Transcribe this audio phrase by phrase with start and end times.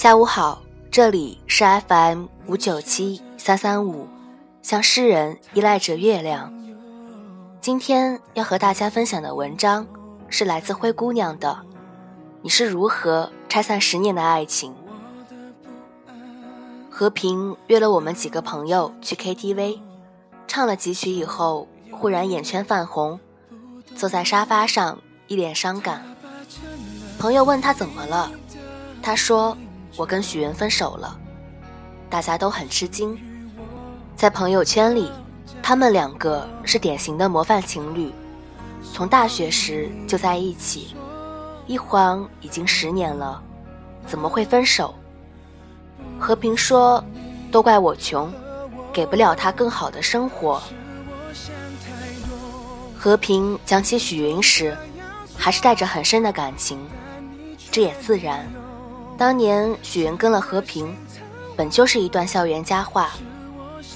[0.00, 4.08] 下午好，这里是 FM 五九七三三五，
[4.62, 6.50] 向诗人依赖着月亮。
[7.60, 9.86] 今天要和大家分享的文章
[10.30, 11.60] 是来自灰姑娘的。
[12.40, 14.72] 你是如何拆散十年的爱情？
[16.88, 19.80] 和平约了我们几个朋友去 KTV，
[20.48, 23.20] 唱了几曲以后，忽然眼圈泛红，
[23.94, 26.02] 坐在沙发上一脸伤感。
[27.18, 28.32] 朋友问他怎么了，
[29.02, 29.54] 他说。
[30.00, 31.14] 我跟许云分手了，
[32.08, 33.14] 大家都很吃惊。
[34.16, 35.12] 在朋友圈里，
[35.62, 38.10] 他们两个是典型的模范情侣，
[38.94, 40.96] 从大学时就在一起，
[41.66, 43.42] 一晃已经十年了，
[44.06, 44.94] 怎么会分手？
[46.18, 47.04] 和平说
[47.52, 48.32] ：“都怪我穷，
[48.94, 50.62] 给不了他更好的生活。”
[52.96, 54.74] 和平讲起许云时，
[55.36, 56.78] 还是带着很深的感情，
[57.70, 58.50] 这也自然。
[59.20, 60.96] 当年许云跟了和平，
[61.54, 63.10] 本就是一段校园佳话。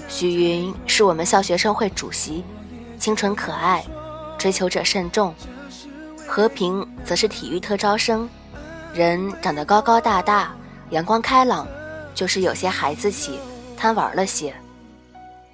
[0.06, 2.44] 许云是我们校学生会主席，
[2.98, 3.82] 清纯可爱，
[4.36, 5.32] 追求者甚众；
[6.28, 8.28] 和平则是体育特招生，
[8.92, 10.54] 人长得高高大大，
[10.90, 11.66] 阳光开朗，
[12.14, 13.38] 就是有些孩子气，
[13.78, 14.54] 贪玩了些。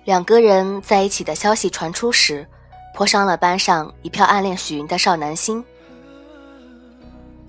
[0.02, 2.44] 两个人在一起的消息传出时，
[2.92, 5.64] 颇伤了班上一票暗恋许云的少男心。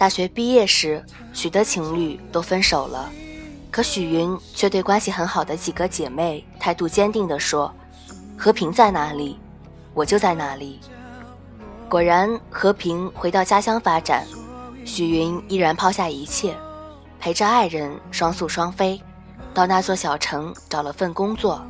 [0.02, 3.08] 大学毕业时，许多情侣都分手了，
[3.70, 7.72] 可许云却对关系很好的几个姐妹态度坚定地说
[8.36, 9.40] ：“和平在哪里，
[9.94, 10.80] 我就在哪里。”
[11.88, 14.26] 果然，和平回到家乡发展，
[14.86, 16.58] 许云依然抛下一切，
[17.20, 19.00] 陪着爱人双宿双飞，
[19.54, 21.64] 到那座小城找了份工作。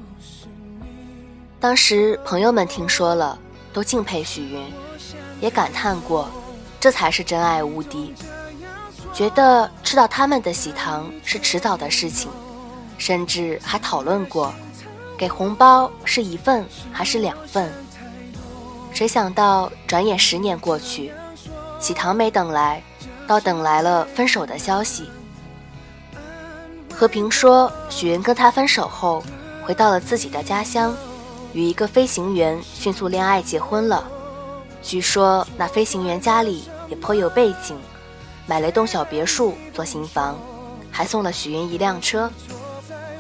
[1.60, 3.38] 当时朋友们听说了，
[3.74, 4.64] 都敬佩许云，
[5.42, 6.30] 也感叹过。
[6.82, 8.12] 这才是真爱无敌，
[9.14, 12.32] 觉得吃到他们的喜糖是迟早的事情，
[12.98, 14.52] 甚至还讨论过，
[15.16, 17.72] 给红包是一份还是两份。
[18.92, 21.14] 谁想到转眼十年过去，
[21.80, 22.82] 喜糖没等来，
[23.28, 25.08] 倒等来了分手的消息。
[26.92, 29.24] 和平说，许云跟他分手后，
[29.64, 30.98] 回到了自己的家乡，
[31.54, 34.04] 与一个飞行员迅速恋爱结婚了。
[34.82, 37.78] 据说那飞行员家里也颇有背景，
[38.48, 40.38] 买了一栋小别墅做新房，
[40.92, 42.30] 还送了许云一辆车。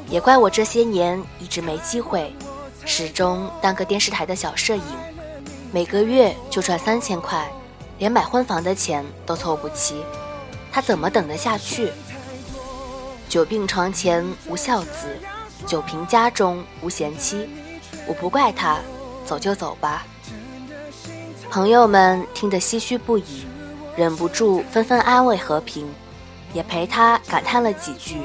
[0.09, 2.35] 也怪我这些年一直没机会，
[2.85, 4.83] 始终当个电视台的小摄影，
[5.71, 7.49] 每个月就赚三千块，
[7.97, 10.03] 连买婚房的钱都凑不齐，
[10.71, 11.91] 他怎么等得下去？
[13.29, 15.17] 久病床前无孝子，
[15.65, 17.47] 久贫家中无贤妻。
[18.05, 18.79] 我不怪他，
[19.25, 20.05] 走就走吧。
[21.51, 23.43] 朋友们听得唏嘘不已，
[23.97, 25.85] 忍不住纷纷安慰和平，
[26.53, 28.21] 也陪他感叹了几句：“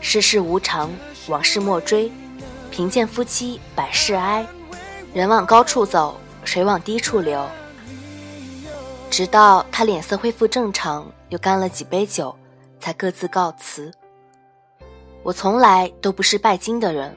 [0.00, 0.90] 世事无常，
[1.28, 2.10] 往事莫追，
[2.70, 4.46] 贫贱夫妻百事哀，
[5.12, 7.46] 人往高处走，水往低处流。”
[9.10, 12.34] 直到他脸色恢复正常，又干了几杯酒，
[12.80, 13.92] 才各自告辞。
[15.22, 17.14] 我从来都不是拜金的人，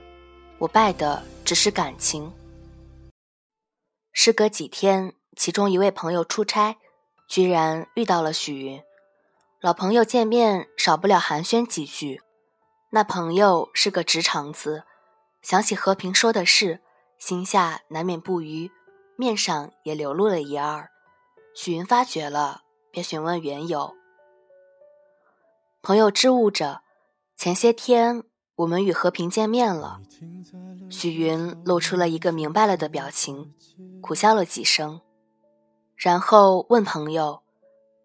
[0.58, 2.30] 我拜的只是感情。
[4.12, 5.14] 时隔几天。
[5.36, 6.78] 其中一位朋友出差，
[7.28, 8.82] 居然遇到了许云。
[9.62, 12.22] 老朋友见面，少不了寒暄几句。
[12.92, 14.84] 那朋友是个直肠子，
[15.42, 16.82] 想起和平说的事，
[17.18, 18.72] 心下难免不愉，
[19.18, 20.90] 面上也流露了一二。
[21.54, 23.96] 许云发觉了，便询问缘由。
[25.82, 26.82] 朋友支吾着
[27.38, 28.24] ：“前些天
[28.56, 30.00] 我们与和平见面了。”
[30.90, 33.54] 许云露出了一个明白了的表情，
[34.02, 35.02] 苦笑了几声。
[35.96, 37.42] 然后问朋友：“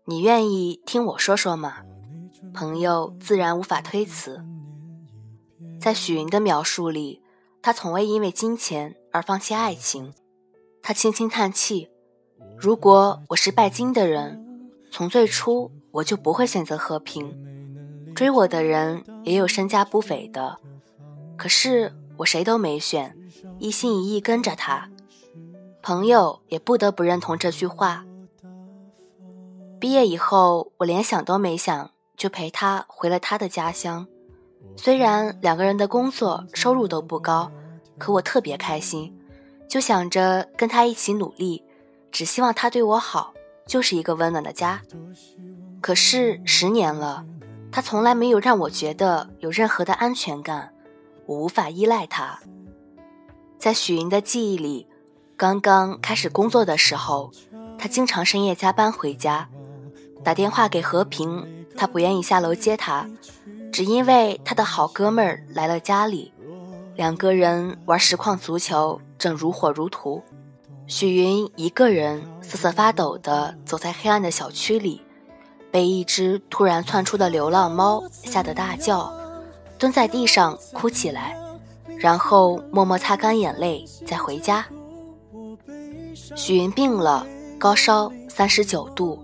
[0.06, 1.78] 你愿意听我说说吗？”
[2.54, 4.44] 朋友自然无法推辞。
[5.80, 7.20] 在许云的描述里，
[7.60, 10.14] 他从未因为金钱而放弃爱情。
[10.82, 11.88] 他轻轻叹气
[12.56, 17.36] ：“如果我是拜金的人，从最初我就不会选择和平。
[18.14, 20.58] 追我的人也有身家不菲的，
[21.36, 23.16] 可是我谁都没选，
[23.58, 24.88] 一心一意跟着他。”
[25.82, 28.04] 朋友也不得不认同这句话。
[29.80, 34.06] 毕业以后，我连想都没想，就陪他回了他的家乡。
[34.76, 37.50] 虽然两个人的工作收入都不高，
[37.96, 39.18] 可我特别开心，
[39.66, 41.64] 就想着跟他一起努力，
[42.12, 43.32] 只希望他对我好，
[43.66, 44.82] 就是一个温暖的家。
[45.80, 47.24] 可是十年了，
[47.72, 50.74] 他从来没有让我觉得有任何的安全感，
[51.24, 52.38] 我无法依赖他。
[53.58, 54.86] 在许云的记忆里。
[55.40, 57.32] 刚刚开始工作的时候，
[57.78, 59.48] 他经常深夜加班回家，
[60.22, 63.08] 打电话给和平，他不愿意下楼接他，
[63.72, 66.30] 只因为他的好哥们儿来了家里，
[66.94, 70.22] 两个人玩实况足球，正如火如荼。
[70.86, 75.00] 许云一个人瑟瑟发抖地走在黑暗的小区里，
[75.70, 79.10] 被一只突然窜出的流浪猫吓得大叫，
[79.78, 81.34] 蹲在地上哭起来，
[81.96, 84.66] 然后默默擦干眼泪再回家。
[86.36, 87.26] 许云病了，
[87.58, 89.18] 高烧三十九度，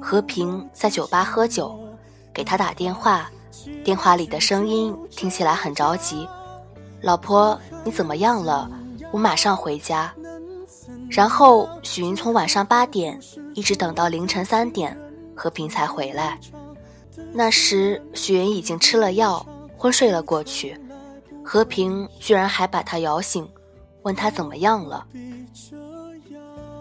[0.00, 1.78] 和平在酒吧喝酒，
[2.32, 3.30] 给他打电话。
[3.84, 6.26] 电话里的声音听起来很着急，
[7.00, 8.68] 老婆，你怎么样了？
[9.12, 10.12] 我马上回家。
[11.10, 13.18] 然后许云从晚上八点
[13.54, 14.98] 一直等到凌晨三点，
[15.36, 16.38] 和平才回来。
[17.32, 19.44] 那时许云已经吃了药，
[19.76, 20.78] 昏睡了过去。
[21.44, 23.48] 和平居然还把他摇醒，
[24.02, 25.06] 问他怎么样了。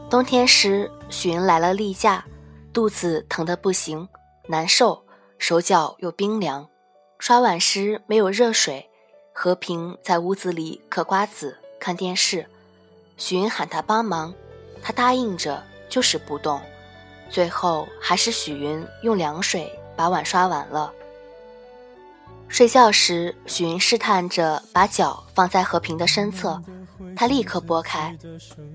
[0.09, 2.25] 冬天时许云来了例假，
[2.73, 4.07] 肚子疼得不行，
[4.47, 5.03] 难受，
[5.37, 6.67] 手脚又冰凉。
[7.17, 8.89] 刷碗时没有热水，
[9.33, 12.45] 和平在屋子里嗑瓜子、看电视。
[13.15, 14.33] 许云喊他帮忙，
[14.81, 16.59] 他答应着，就是不动。
[17.29, 20.91] 最后还是许云用凉水把碗刷完了。
[22.47, 26.61] 睡觉时，许云试探着把脚放在和平的身侧，
[27.15, 28.17] 他立刻拨开。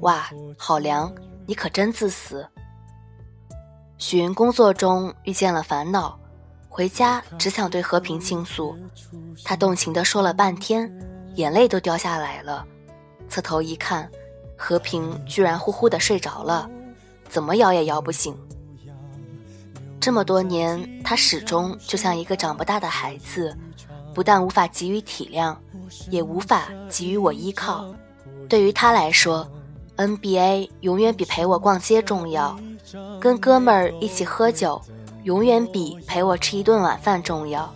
[0.01, 1.13] 哇，好凉！
[1.47, 2.47] 你可真自私。
[3.99, 6.19] 许云工作中遇见了烦恼。
[6.69, 8.77] 回家只想对和平倾诉，
[9.43, 10.93] 他动情地说了半天，
[11.35, 12.67] 眼泪都掉下来了。
[13.31, 14.11] 侧头一看，
[14.59, 16.69] 和平居然呼呼地睡着了，
[17.31, 18.37] 怎么摇也摇不醒。
[19.99, 23.57] 这么多年，他始终就像一个长不大的孩子，
[24.13, 25.57] 不但无法给予体谅，
[26.11, 27.87] 也无法给予我依靠。
[28.49, 29.47] 对于他来说
[29.97, 32.59] ，NBA 永远比陪我逛街重要，
[33.21, 34.81] 跟哥们儿一起喝酒。
[35.25, 37.69] 永远比陪我吃一顿晚饭重要。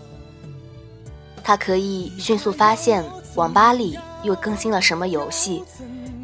[1.42, 5.64] 他可以迅速发现网吧里又更新了什么游戏，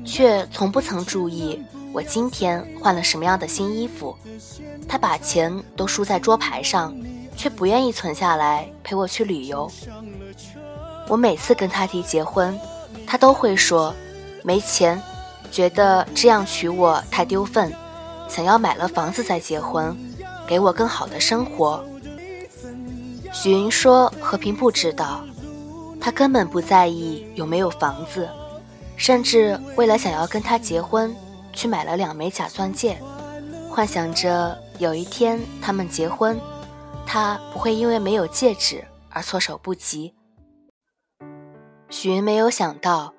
[0.04, 1.60] 却从不曾注意
[1.92, 4.16] 我今天换了什么样的新衣服。
[4.86, 6.96] 他把钱都输在桌牌上，
[7.36, 9.68] 却不愿意存下来陪我去旅游。
[11.08, 12.56] 我每次跟他提结婚，
[13.04, 13.92] 他都会说
[14.46, 15.02] 没钱，
[15.50, 17.74] 觉得这样娶我太丢份，
[18.28, 19.94] 想要买了房子再结婚。
[20.46, 21.84] 给我更好的生活。
[23.32, 25.24] 许云说：“和平不知道，
[26.00, 28.28] 他根本不在意有没有房子，
[28.96, 31.12] 甚至为了想要跟他结婚，
[31.52, 32.96] 去买了两枚假钻戒，
[33.68, 36.40] 幻想着有一天他们结婚，
[37.04, 40.14] 他不会因为没有戒指而措手不及。”
[41.90, 43.12] 许云没有想到，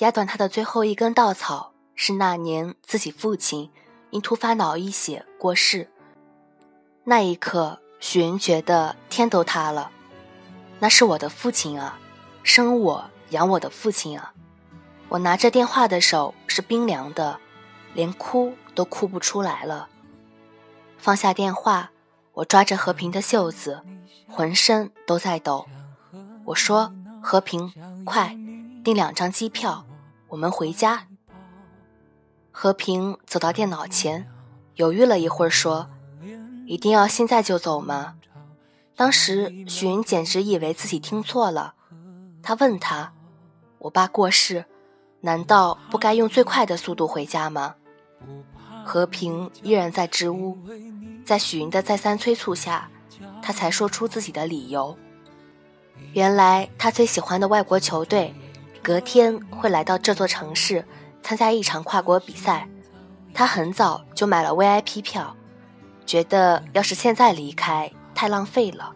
[0.00, 3.70] 压断他的最后一根稻草是那年自己父亲
[4.10, 5.88] 因突发脑溢血过世。
[7.04, 9.90] 那一刻，许云觉得天都塌了。
[10.78, 11.98] 那是我的父亲啊，
[12.42, 14.32] 生我养我的父亲啊！
[15.10, 17.38] 我拿着电话的手是冰凉的，
[17.92, 19.88] 连哭都哭不出来了。
[20.96, 21.90] 放下电话，
[22.32, 23.82] 我抓着和平的袖子，
[24.28, 25.66] 浑身都在抖。
[26.46, 26.92] 我说
[27.22, 27.72] ：“和平，
[28.04, 28.34] 快
[28.82, 29.84] 订两张机票，
[30.30, 31.06] 我们回家。”
[32.50, 34.28] 和平走到电脑前，
[34.74, 35.90] 犹豫了一会儿，说。
[36.66, 38.14] 一定要现在就走吗？
[38.94, 41.74] 当时许云简直以为自己听错了。
[42.42, 43.12] 他问他
[43.80, 44.66] ：“我爸过世，
[45.22, 47.74] 难道不该用最快的速度回家吗？”
[48.86, 50.56] 和平依然在支吾，
[51.24, 52.88] 在许云的再三催促下，
[53.42, 54.96] 他才说出自己的理由。
[56.12, 58.32] 原来他最喜欢的外国球队，
[58.82, 60.84] 隔天会来到这座城市
[61.22, 62.66] 参加一场跨国比赛，
[63.34, 65.36] 他很早就买了 VIP 票。
[66.06, 68.92] 觉得要是现在离开太浪费了。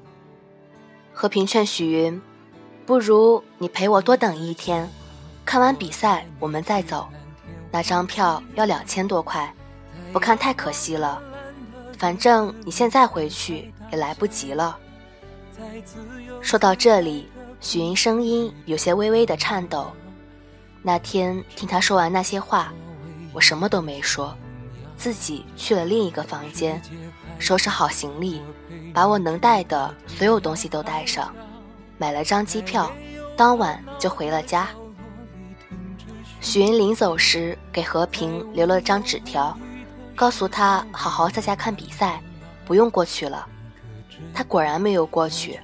[1.12, 2.21] 和平劝许云
[2.85, 4.91] ：“不如你陪我多等一天，
[5.45, 7.07] 看完比赛我们再走。
[7.71, 9.55] 那张票要两千多块，
[10.12, 11.23] 不看太可惜了。
[11.99, 14.76] 反正你现在回去也来不及了。”
[16.43, 17.29] 说到这里，
[17.64, 19.90] 许云声音有些微微的颤抖。
[20.83, 22.71] 那天听他说完那些话，
[23.33, 24.37] 我什么都没说。
[24.99, 26.80] 自己去了另一个房间，
[27.38, 28.42] 收拾好行李，
[28.92, 31.35] 把我能带的所有东西都带上，
[31.97, 32.92] 买了张机票，
[33.35, 34.68] 当晚就回了家。
[36.42, 39.56] 许云临走时给和平留了张纸条，
[40.14, 42.23] 告诉他好好在家看比赛，
[42.66, 43.49] 不用过去了。
[44.35, 45.59] 他果然没有过去，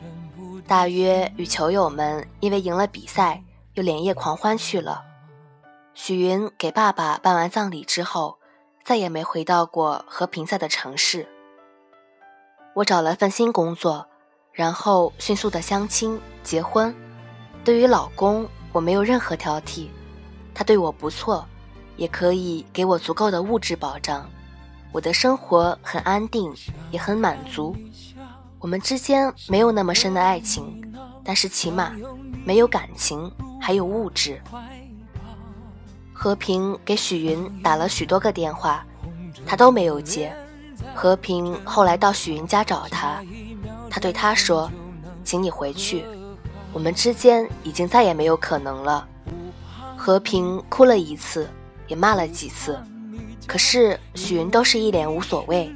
[0.71, 3.43] 大约与球友们因为赢了比赛，
[3.75, 5.03] 又连夜狂欢去了。
[5.95, 8.39] 许云给爸爸办完葬礼之后。
[8.83, 11.29] 再也没回到过和平在的城市。
[12.75, 14.09] 我找了份新工作，
[14.53, 16.93] 然后迅速的相亲结婚。
[17.63, 19.89] 对于老公，我没有任何挑剔，
[20.55, 21.47] 他对我不错，
[21.97, 24.29] 也可以给我足够的物质保障，
[24.93, 26.53] 我的生活很安定，
[26.91, 27.77] 也很满足。
[28.61, 30.83] 我们之间没有那么深的爱情，
[31.25, 31.93] 但是起码
[32.45, 34.39] 没有感情，还有物质。
[36.13, 38.85] 和平给许云打了许多个电话，
[39.47, 40.31] 他都没有接。
[40.95, 43.25] 和平后来到许云家找他，
[43.89, 44.71] 他对他说
[45.25, 46.05] ：“请你回去，
[46.71, 49.09] 我们之间已经再也没有可能了。”
[49.97, 51.49] 和平哭了一次，
[51.87, 52.79] 也骂了几次，
[53.47, 55.75] 可是许云都是一脸无所谓。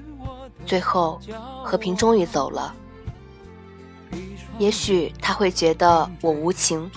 [0.64, 1.20] 最后，
[1.62, 2.74] 和平终于走了。
[4.58, 6.90] 也许他会觉得我无情，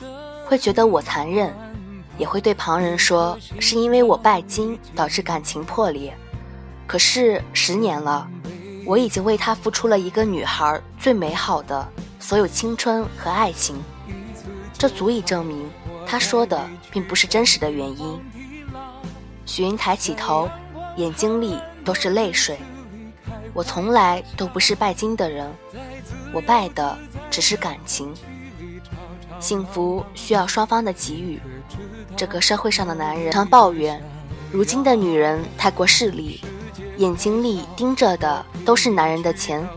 [0.45, 1.53] 会觉得我残忍。
[2.17, 6.17] 也会对旁人说是因为我拜金导致感情破裂，
[6.87, 8.27] 可是十年了，
[8.87, 11.87] 我已经为他付出了一个女孩最美好的
[12.19, 13.75] 所有青春和爱情，
[14.73, 15.69] 这足以证明
[16.07, 18.19] 他说的并不是真实的原因。
[19.45, 20.49] 许云抬起头，
[20.95, 21.55] 眼睛里
[21.85, 22.57] 都是泪水。
[23.57, 25.51] 我从来都不是拜金的人，
[26.31, 26.95] 我拜的
[27.31, 28.13] 只是感情。
[29.39, 31.41] 幸福需要双方的给予。
[32.15, 33.99] 这个社会上的男人常抱怨，
[34.51, 36.39] 如今的女人太过势利，
[36.97, 39.67] 眼睛里盯着的都是男人的钱，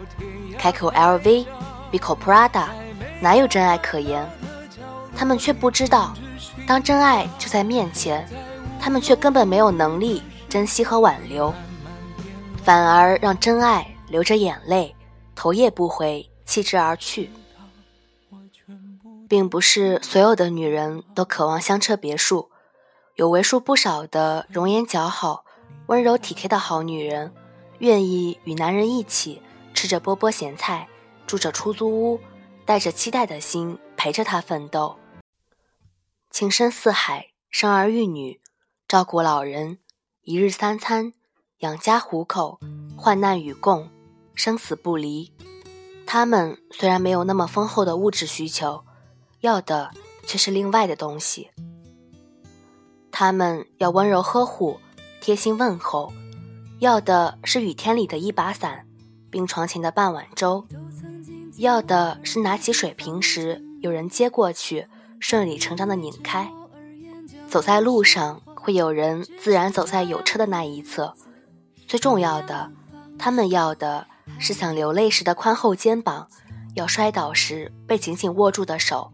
[0.58, 1.46] 开口 LV，
[1.90, 2.66] 闭口 Prada，
[3.18, 4.28] 哪有真爱可言？
[5.16, 6.12] 他们却不知道，
[6.66, 8.28] 当真爱就在面前，
[8.78, 11.54] 他们却根本没有能力珍惜和挽留，
[12.62, 14.94] 反而让真爱流着眼泪，
[15.34, 17.30] 头也不回弃之而去。
[19.28, 22.50] 并不是所有的女人都渴望香车别墅，
[23.14, 25.44] 有为数不少的容颜姣好、
[25.86, 27.32] 温柔体贴的好女人，
[27.78, 29.40] 愿意与男人一起
[29.72, 30.88] 吃着波波咸菜，
[31.28, 32.20] 住着出租屋，
[32.64, 34.98] 带着期待的心陪着他奋斗。
[36.30, 38.40] 情深似海，生儿育女，
[38.88, 39.78] 照顾老人，
[40.22, 41.12] 一日三餐，
[41.60, 42.58] 养家糊口，
[42.96, 43.88] 患难与共，
[44.34, 45.30] 生死不离。
[46.06, 48.82] 他们虽然没有那么丰厚的物质需求。
[49.40, 49.90] 要的
[50.26, 51.50] 却是另外的东西。
[53.10, 54.78] 他们要温柔呵护、
[55.18, 56.12] 贴心问候，
[56.78, 58.86] 要的是雨天里的一把伞，
[59.30, 60.66] 病床前的半碗粥，
[61.56, 64.86] 要的是拿起水瓶时有人接过去，
[65.18, 66.52] 顺理成章的拧开。
[67.48, 71.14] 走在路上，会有人自然走在有车的那一侧。
[71.90, 72.70] 最重要的，
[73.18, 74.06] 他们要的
[74.38, 76.28] 是想流泪时的宽厚肩膀，
[76.74, 79.10] 要摔倒时被紧紧握住的手。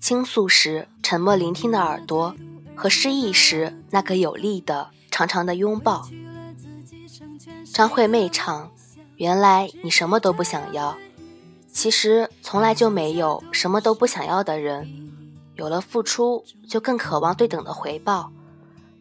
[0.00, 2.34] 倾诉时沉默聆听的耳朵，
[2.74, 6.08] 和失意时那个有力的长长的拥抱。
[7.70, 8.72] 张惠妹唱
[9.16, 10.96] ：“原来你什么都不想要。”
[11.70, 15.12] 其实从来就没有什么都不想要的人，
[15.56, 18.32] 有了付出就更渴望对等的回报，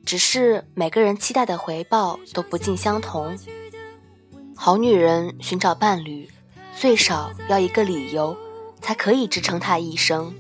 [0.06, 3.36] 只是每个人期待的回报都不尽相同。
[4.56, 6.30] 好女人寻找伴侣，
[6.78, 8.38] 最少要一个理由，
[8.80, 10.32] 才可以支撑她一生。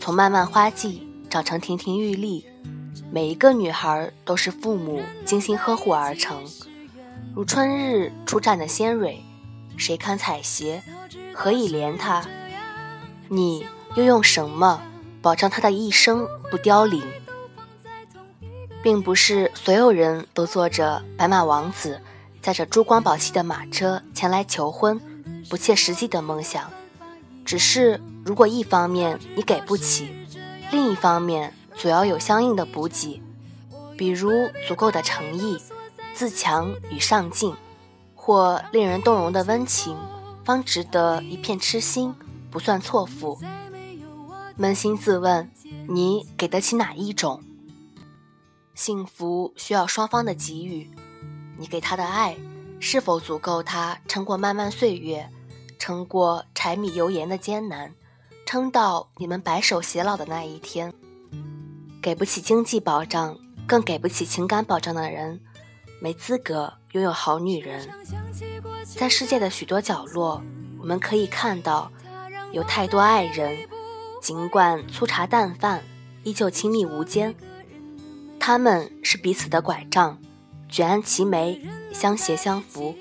[0.00, 2.44] 从漫漫花季长成亭亭玉立，
[3.10, 6.44] 每一个女孩都是父母精心呵护而成，
[7.36, 9.22] 如春日初绽的鲜蕊，
[9.76, 10.80] 谁堪采撷？
[11.32, 12.26] 何以怜她？
[13.28, 14.82] 你又用什么
[15.22, 17.00] 保障她的一生不凋零？
[18.82, 22.00] 并不是所有人都坐着白马王子，
[22.40, 25.00] 载着珠光宝气的马车前来求婚，
[25.48, 26.70] 不切实际的梦想。
[27.44, 30.10] 只是，如果一方面你给不起，
[30.70, 33.22] 另一方面总要有相应的补给，
[33.96, 34.32] 比如
[34.66, 35.58] 足够的诚意、
[36.14, 37.54] 自强与上进，
[38.14, 39.96] 或令人动容的温情，
[40.44, 42.14] 方值得一片痴心，
[42.50, 43.38] 不算错付。
[44.58, 45.50] 扪心自问，
[45.88, 47.42] 你给得起哪一种？
[48.74, 50.90] 幸福需要双方的给予，
[51.58, 52.36] 你给他的爱，
[52.80, 55.28] 是否足够他撑过漫漫岁月？
[55.78, 57.92] 撑过柴米油盐的艰难，
[58.46, 60.92] 撑到你们白首偕老的那一天。
[62.00, 63.36] 给不起经济保障，
[63.66, 65.40] 更给不起情感保障的人，
[66.00, 67.88] 没资格拥有好女人。
[68.96, 70.40] 在世界的许多角落，
[70.78, 71.90] 我们可以看到，
[72.52, 73.68] 有太多爱人，
[74.20, 75.82] 尽管粗茶淡饭，
[76.22, 77.34] 依旧亲密无间。
[78.44, 80.18] 他们是彼此的拐杖，
[80.68, 82.92] 举案齐眉，相携相扶。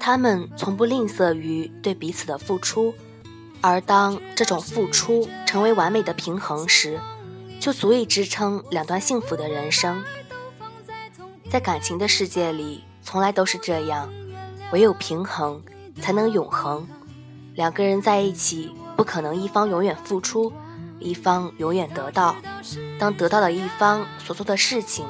[0.00, 2.92] 他们从不吝啬于对彼此的付出，
[3.60, 6.98] 而当这种付出成为完美的平衡时，
[7.60, 10.02] 就足以支撑两段幸福的人生。
[11.48, 14.12] 在感情的世界里，从来都是这样，
[14.72, 15.62] 唯有平衡
[16.00, 16.84] 才能永恒。
[17.54, 20.52] 两个人在一起，不可能一方永远付出，
[20.98, 22.36] 一方永远得到。
[22.98, 25.06] 当得到的一方所做的事情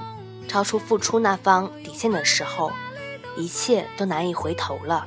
[0.48, 2.70] 超出付出那方底线的时候，
[3.36, 5.06] 一切都难以回头了。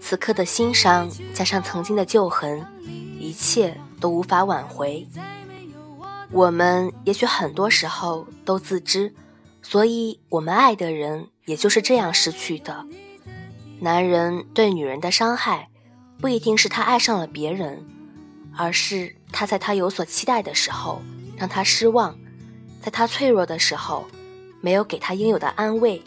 [0.00, 2.66] 此刻的心伤加上曾经的旧痕，
[3.18, 5.06] 一切都无法挽回。
[6.30, 9.14] 我们也许很多时候都自知，
[9.62, 12.86] 所以我们爱的人也就是这样失去的。
[13.80, 15.68] 男人对女人的伤害。
[16.20, 17.82] 不一定是他爱上了别人，
[18.54, 21.00] 而是他在他有所期待的时候
[21.36, 22.16] 让他失望，
[22.82, 24.06] 在他脆弱的时候
[24.60, 26.02] 没有给他应有的安慰。